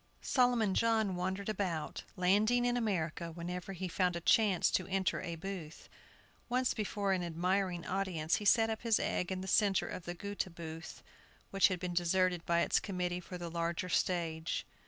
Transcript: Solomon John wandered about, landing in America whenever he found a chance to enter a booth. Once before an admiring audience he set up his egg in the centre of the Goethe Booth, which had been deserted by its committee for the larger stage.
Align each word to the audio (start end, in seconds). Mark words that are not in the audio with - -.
Solomon 0.23 0.73
John 0.73 1.15
wandered 1.15 1.47
about, 1.47 2.01
landing 2.15 2.65
in 2.65 2.75
America 2.75 3.31
whenever 3.31 3.73
he 3.73 3.87
found 3.87 4.15
a 4.15 4.19
chance 4.19 4.71
to 4.71 4.87
enter 4.87 5.21
a 5.21 5.35
booth. 5.35 5.89
Once 6.49 6.73
before 6.73 7.13
an 7.13 7.21
admiring 7.21 7.85
audience 7.85 8.37
he 8.37 8.45
set 8.45 8.71
up 8.71 8.81
his 8.81 8.99
egg 8.99 9.31
in 9.31 9.41
the 9.41 9.47
centre 9.47 9.87
of 9.87 10.05
the 10.05 10.15
Goethe 10.15 10.55
Booth, 10.55 11.03
which 11.51 11.67
had 11.67 11.79
been 11.79 11.93
deserted 11.93 12.43
by 12.47 12.61
its 12.61 12.79
committee 12.79 13.19
for 13.19 13.37
the 13.37 13.51
larger 13.51 13.89
stage. 13.89 14.65